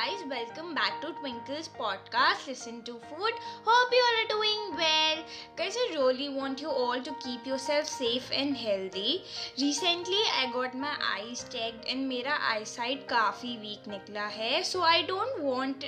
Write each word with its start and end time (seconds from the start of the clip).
welcome 0.00 0.74
back 0.74 1.02
to 1.02 1.12
Twinkle's 1.20 1.68
podcast. 1.68 2.46
Listen 2.46 2.82
to 2.84 2.92
food. 2.92 3.32
Hope 3.64 3.92
you 3.92 4.04
all 4.06 4.24
are 4.24 4.28
doing 4.28 4.76
well. 4.76 5.24
Guys, 5.54 5.76
I 5.76 5.94
really 5.94 6.30
want 6.30 6.62
you 6.62 6.70
all 6.70 7.02
to 7.02 7.14
keep 7.22 7.46
yourself 7.46 7.86
safe 7.86 8.30
and 8.32 8.56
healthy. 8.56 9.22
Recently, 9.60 10.22
I 10.40 10.50
got 10.50 10.74
my 10.74 10.94
eyes 11.14 11.44
checked 11.50 11.86
and 11.90 12.08
मेरा 12.08 12.38
eyesight 12.52 13.06
काफ़ी 13.08 13.58
weak 13.60 13.88
निकला 13.88 14.26
है. 14.38 14.64
So 14.64 14.82
I 14.82 15.02
don't 15.02 15.42
want 15.42 15.84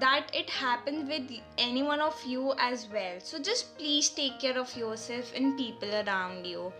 that 0.00 0.34
it 0.34 0.50
happens 0.50 1.08
with 1.08 1.30
any 1.58 1.84
one 1.84 2.00
of 2.00 2.24
you 2.24 2.54
as 2.58 2.88
well. 2.92 3.20
So 3.20 3.38
just 3.38 3.78
please 3.78 4.10
take 4.10 4.40
care 4.40 4.58
of 4.58 4.76
yourself 4.76 5.32
and 5.34 5.56
people 5.56 5.94
around 5.94 6.44
you. 6.44 6.72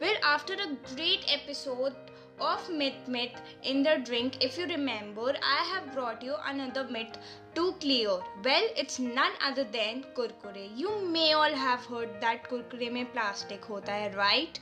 Well, 0.00 0.16
after 0.22 0.54
a 0.54 0.72
great 0.94 1.26
episode 1.28 1.94
of 2.41 2.69
myth 2.69 3.07
myth 3.07 3.41
in 3.63 3.83
the 3.83 3.97
drink. 4.03 4.43
If 4.43 4.57
you 4.57 4.65
remember 4.67 5.33
i 5.43 5.63
have 5.71 5.93
brought 5.93 6.23
you 6.23 6.35
another 6.45 6.83
myth 6.95 7.17
to 7.55 7.73
clear. 7.81 8.17
Well 8.43 8.67
it's 8.77 8.99
none 8.99 9.33
other 9.41 9.63
than 9.63 10.03
kurkure. 10.15 10.69
You 10.75 10.93
may 11.17 11.33
all 11.33 11.53
have 11.53 11.85
heard 11.85 12.21
that 12.21 12.49
kurkure 12.49 12.91
mein 12.91 13.07
plastic 13.07 13.65
hota 13.65 13.91
hai 13.91 14.09
right? 14.15 14.59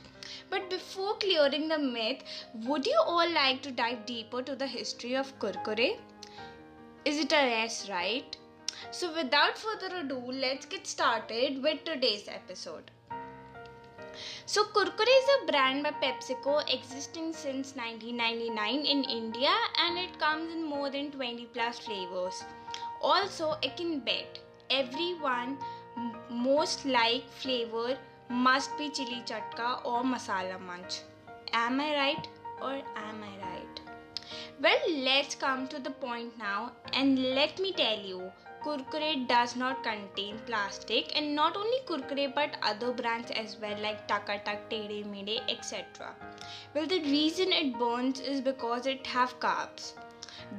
But 0.50 0.68
before 0.70 1.14
clearing 1.26 1.68
the 1.68 1.78
myth 1.78 2.22
would 2.66 2.86
you 2.86 3.00
all 3.06 3.30
like 3.38 3.62
to 3.62 3.70
dive 3.70 4.04
deeper 4.06 4.42
to 4.42 4.54
the 4.56 4.66
history 4.66 5.14
of 5.14 5.32
kurkure? 5.38 5.96
Is 7.04 7.18
it 7.18 7.32
a 7.32 7.46
yes 7.54 7.88
right? 7.88 8.36
So 8.90 9.14
without 9.14 9.58
further 9.58 9.96
ado 9.96 10.20
let's 10.44 10.66
get 10.66 10.86
started 10.86 11.62
with 11.62 11.84
today's 11.84 12.28
episode 12.28 12.90
so, 14.46 14.64
Kurkure 14.64 15.12
is 15.20 15.28
a 15.36 15.46
brand 15.46 15.82
by 15.82 15.90
PepsiCo 16.02 16.62
existing 16.72 17.32
since 17.32 17.74
1999 17.76 18.86
in 18.86 19.04
India 19.04 19.54
and 19.78 19.98
it 19.98 20.18
comes 20.18 20.52
in 20.52 20.64
more 20.64 20.90
than 20.90 21.10
20 21.10 21.46
plus 21.46 21.78
flavors. 21.78 22.44
Also, 23.02 23.56
I 23.62 23.68
can 23.68 24.00
bet 24.00 24.38
everyone 24.70 25.58
most 26.30 26.84
like 26.84 27.28
flavor 27.30 27.98
must 28.28 28.76
be 28.78 28.90
chili 28.90 29.22
chatka 29.24 29.84
or 29.84 30.02
masala 30.02 30.60
munch. 30.60 31.00
Am 31.52 31.80
I 31.80 31.94
right 31.94 32.28
or 32.60 32.72
am 32.72 33.22
I 33.22 33.46
right? 33.46 33.80
Well, 34.60 34.90
let's 35.04 35.34
come 35.34 35.68
to 35.68 35.78
the 35.78 35.90
point 35.90 36.38
now 36.38 36.72
and 36.92 37.18
let 37.34 37.58
me 37.58 37.72
tell 37.72 37.98
you 37.98 38.32
Kurkure 38.68 39.26
does 39.26 39.56
not 39.56 39.82
contain 39.82 40.38
plastic 40.44 41.16
and 41.16 41.34
not 41.34 41.56
only 41.56 41.78
Kurkure 41.86 42.34
but 42.34 42.58
other 42.62 42.92
brands 42.92 43.30
as 43.30 43.56
well 43.62 43.80
like 43.80 44.06
Taka 44.06 44.42
Tak, 44.44 44.68
Tedhe 44.68 45.06
Medhe, 45.06 45.40
etc. 45.48 46.14
Well, 46.74 46.86
the 46.86 47.00
reason 47.00 47.50
it 47.50 47.78
burns 47.78 48.20
is 48.20 48.42
because 48.42 48.84
it 48.84 49.06
have 49.06 49.40
carbs. 49.40 49.94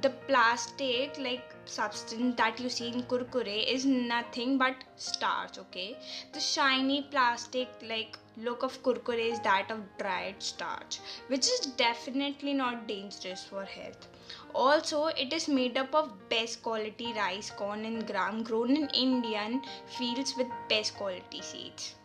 The 0.02 0.10
plastic 0.10 1.18
like 1.18 1.54
substance 1.66 2.36
that 2.38 2.60
you 2.60 2.70
see 2.70 2.90
in 2.90 3.04
Kurkure 3.04 3.66
is 3.68 3.86
nothing 3.86 4.58
but 4.58 4.76
starch, 4.96 5.58
okay? 5.58 5.98
The 6.34 6.40
shiny 6.40 7.04
plastic 7.04 7.70
like 7.82 8.18
look 8.38 8.64
of 8.64 8.82
Kurkure 8.84 9.20
is 9.20 9.40
that 9.42 9.70
of 9.72 9.82
dried 9.98 10.42
starch, 10.42 11.00
which 11.28 11.48
is 11.48 11.68
definitely 11.78 12.54
not 12.54 12.88
dangerous 12.88 13.44
for 13.44 13.66
health. 13.66 14.08
Also, 14.54 15.08
it 15.08 15.34
is 15.34 15.48
made 15.48 15.78
up 15.78 15.94
of 15.94 16.30
best 16.30 16.64
quality 16.64 17.14
rice, 17.14 17.52
corn, 17.52 17.86
and 17.86 18.08
gram 18.08 18.44
grown 18.44 18.76
in 18.76 18.90
Indian 18.90 19.62
fields 19.98 20.36
with 20.38 20.48
best 20.68 20.96
quality 20.96 21.42
seeds. 21.42 21.96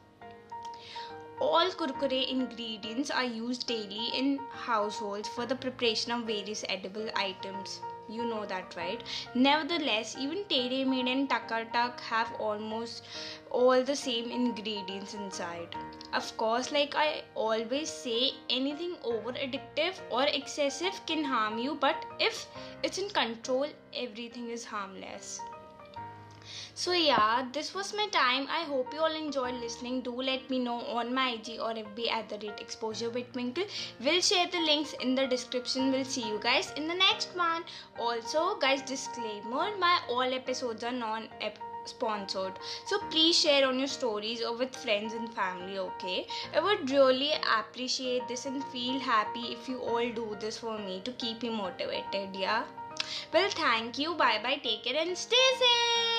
All 1.57 1.71
kurkure 1.81 2.21
ingredients 2.29 3.13
are 3.13 3.25
used 3.33 3.69
daily 3.69 4.09
in 4.21 4.41
households 4.51 5.29
for 5.29 5.47
the 5.47 5.55
preparation 5.55 6.11
of 6.11 6.25
various 6.27 6.65
edible 6.69 7.09
items. 7.15 7.81
You 8.09 8.25
know 8.25 8.45
that, 8.47 8.75
right? 8.77 9.05
Nevertheless, 9.37 10.17
even 10.19 10.39
Tedhe 10.47 10.85
Medhe 10.85 11.13
and 11.13 11.31
Takatak 11.31 12.01
have 12.01 12.33
almost 12.41 13.05
all 13.53 13.85
the 13.85 13.95
same 13.95 14.33
ingredients 14.33 15.15
inside. 15.15 15.77
Of 16.13 16.37
course, 16.37 16.73
like 16.73 16.97
I 16.97 17.23
always 17.37 17.89
say, 17.89 18.33
anything 18.51 18.97
over 19.05 19.33
addictive 19.35 20.05
or 20.11 20.25
excessive 20.25 21.01
can 21.07 21.23
harm 21.23 21.59
you, 21.59 21.77
but 21.77 22.05
if 22.19 22.47
it's 22.83 22.99
in 22.99 23.11
control, 23.11 23.69
everything 23.95 24.49
is 24.51 24.65
harmless. 24.65 25.39
So 26.75 26.93
yeah, 26.93 27.47
this 27.53 27.75
was 27.75 27.95
my 27.95 28.07
time. 28.09 28.47
I 28.51 28.65
hope 28.65 28.93
you 28.93 29.01
all 29.01 29.15
enjoyed 29.15 29.55
listening. 29.55 30.01
Do 30.03 30.15
let 30.21 30.49
me 30.51 30.59
know 30.59 30.81
on 31.01 31.15
my 31.15 31.31
IG 31.31 31.61
or 31.61 31.75
FB 31.75 32.11
at 32.11 32.29
the 32.29 32.39
rate 32.47 32.61
exposure 32.61 33.11
with 33.11 33.33
Twinkle. 33.33 33.65
We'll 34.01 34.21
share 34.21 34.47
the 34.49 34.61
links 34.61 34.95
in 35.01 35.15
the 35.15 35.27
description. 35.27 35.93
We'll 35.93 36.05
see 36.05 36.27
you 36.27 36.41
guys 36.43 36.73
in 36.77 36.89
the 36.89 36.95
next 36.95 37.37
one. 37.37 37.65
Also, 37.99 38.57
guys, 38.57 38.83
disclaimer: 38.83 39.77
my 39.79 40.01
all 40.09 40.35
episodes 40.41 40.85
are 40.85 40.93
non 40.93 41.29
sponsored 41.87 42.59
so 42.87 42.99
please 43.11 43.39
share 43.39 43.67
on 43.67 43.79
your 43.79 43.89
stories 43.89 44.43
or 44.43 44.57
with 44.57 44.75
friends 44.75 45.13
and 45.13 45.33
family 45.35 45.79
okay 45.79 46.27
i 46.55 46.61
would 46.61 46.91
really 46.91 47.33
appreciate 47.59 48.27
this 48.29 48.47
and 48.47 48.65
feel 48.65 48.99
happy 48.99 49.53
if 49.53 49.69
you 49.69 49.79
all 49.81 50.09
do 50.23 50.37
this 50.41 50.59
for 50.59 50.79
me 50.79 51.01
to 51.05 51.13
keep 51.13 51.43
me 51.43 51.51
motivated 51.51 52.35
yeah 52.35 52.65
well 53.33 53.51
thank 53.51 53.99
you 53.99 54.15
bye 54.15 54.41
bye 54.43 54.61
take 54.63 54.85
care 54.85 55.01
and 55.07 55.17
stay 55.17 55.47
safe 55.59 56.14